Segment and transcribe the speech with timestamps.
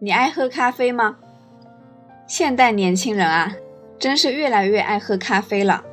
[0.00, 1.16] 你爱喝咖啡吗？
[2.26, 3.54] 现代年轻人啊，
[3.96, 5.84] 真是越来越爱喝咖啡了。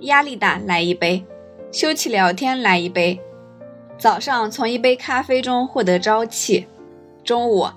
[0.00, 1.24] 压力大来一杯，
[1.70, 3.20] 休息聊天来一杯。
[3.96, 6.66] 早上从一杯咖啡中获得朝气，
[7.22, 7.68] 中午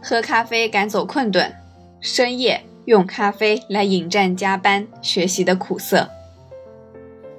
[0.00, 1.52] 喝咖啡赶走困顿，
[2.00, 6.08] 深夜用咖啡来引战加班学习的苦涩。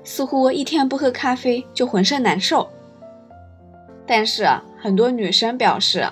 [0.03, 2.69] 似乎一天不喝咖啡就浑身难受。
[4.05, 4.45] 但是
[4.77, 6.05] 很多女生表示，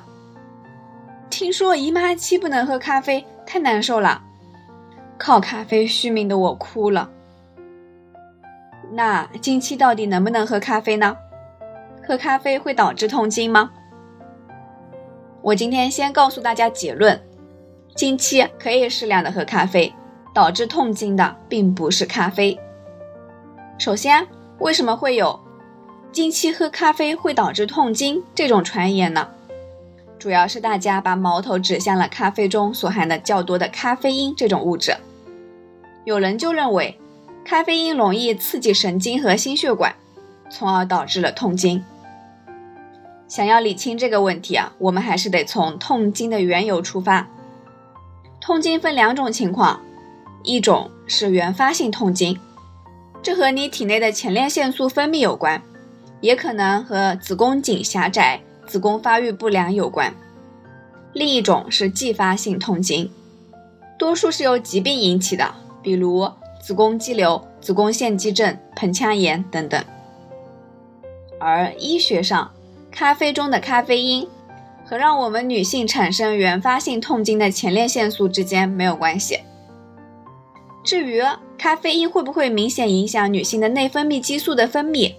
[1.38, 4.24] 听说姨妈期不能喝咖啡，太难受了，
[5.20, 7.12] 靠咖啡续命的我哭了。
[8.94, 11.16] 那经期到底能不能喝咖啡呢？
[12.04, 13.70] 喝咖啡会导致痛经吗？
[15.44, 17.22] 我今天先告诉大家结论：
[17.94, 19.94] 经期可以适量的喝咖啡，
[20.34, 22.60] 导致痛经的并不是咖啡。
[23.78, 24.28] 首先，
[24.58, 25.40] 为什么会有？
[26.12, 29.30] 经期喝咖啡会导致痛经这种传言呢，
[30.20, 34.96] 主要是大家把矛头指向了咖啡中所含的较多的咖啡因这种物质。
[36.06, 37.00] 有人就认为，
[37.46, 39.96] 咖啡因容易刺激神经和心血管，
[40.50, 41.84] 从而导致了痛经。
[43.28, 47.28] 想要理清这个问题啊，我们还是得从痛经的缘由出发。
[48.40, 49.82] 痛经分两种情况，
[50.44, 52.40] 一种是原发性痛经，
[53.22, 55.62] 这和你体内的前列腺素分泌有关。
[56.20, 60.14] 也可能和子宫颈狭窄、子宫发育不良有关。
[61.14, 63.10] 另一种是继发性痛经，
[63.98, 66.30] 多数是由疾病引起的，比如
[66.62, 69.84] 子宫肌瘤、子宫腺肌症、盆腔炎等等。
[71.40, 72.52] 而医学上，
[72.92, 74.28] 咖啡中的咖啡因
[74.86, 79.40] 和让我们女性产生原发性痛经的前列腺素之间没有关系。
[80.84, 81.22] 至于
[81.58, 85.16] 咖啡因会不会明显影响女性的内分泌激素的分泌？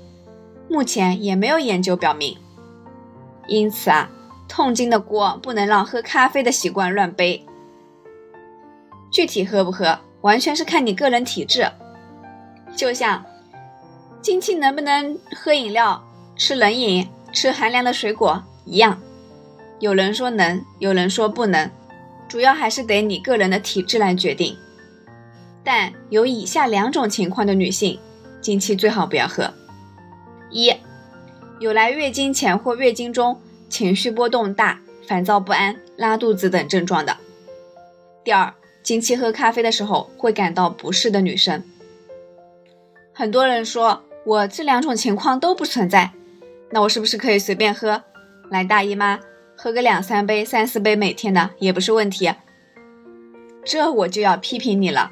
[0.69, 2.37] 目前也没有研究表明，
[3.49, 4.09] 因此啊，
[4.47, 7.45] 痛经的锅不能让喝咖啡的习惯乱背。
[9.11, 11.67] 具体喝不喝，完全是看你个人体质。
[12.77, 13.25] 就像
[14.21, 16.05] 经期能不能喝饮料、
[16.37, 19.01] 吃冷饮、吃寒凉的水果一样，
[19.81, 21.71] 有人说能，有人说不能，
[22.29, 24.57] 主要还是得你个人的体质来决定。
[25.65, 27.99] 但有以下两种情况的女性，
[28.41, 29.53] 经期最好不要喝。
[30.51, 30.73] 一，
[31.61, 37.17] 有来月经前或月经中情绪波动大、烦躁不安、拉肚子等症状的。
[38.23, 41.65] 第二，经期喝咖啡的时候会感到不适的女生。
[43.13, 46.13] 很多人说我这两种情况都不存在，
[46.71, 48.05] 那我是不是可以随便喝？
[48.51, 49.19] 来大姨妈
[49.57, 52.33] 喝个两三杯、三四杯每天的也不是问题。
[53.65, 55.11] 这我就要批评你了，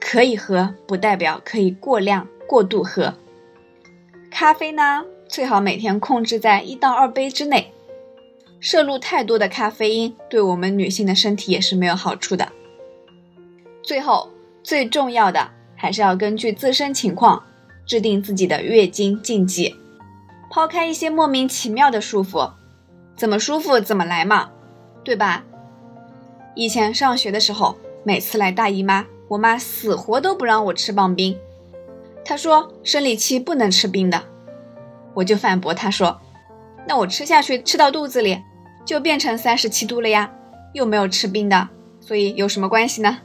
[0.00, 3.14] 可以喝不代表可以过量、过度喝。
[4.30, 5.04] 咖啡呢，
[5.34, 7.72] 最好每天控制在一到二杯之内。
[8.60, 12.52] 摄入太多的咖啡因，对我们女性的身体也是没有好处的。
[13.82, 14.30] 最后，
[14.62, 17.42] 最重要的还是要根据自身情况
[17.84, 19.74] 制定自己的月经禁忌，
[20.52, 22.52] 抛开一些莫名其妙的束缚，
[23.16, 24.52] 怎么舒服怎么来嘛，
[25.02, 25.42] 对吧？
[26.54, 31.36] 以前上学的时候，每次来大姨妈，我妈死活都不让我吃棒冰。
[32.24, 34.22] 她说生理期不能吃冰的，
[35.14, 36.20] 我就反驳他说，
[36.86, 38.42] 那我吃下去吃到肚子里
[38.84, 40.30] 就变成三十七度了呀，
[40.72, 41.68] 又没有吃冰的，
[42.00, 43.18] 所以有什么关系呢？